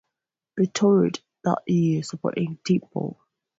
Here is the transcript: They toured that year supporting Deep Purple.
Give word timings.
They 0.57 0.65
toured 0.65 1.19
that 1.43 1.61
year 1.67 2.01
supporting 2.01 2.57
Deep 2.65 2.81
Purple. 2.85 3.19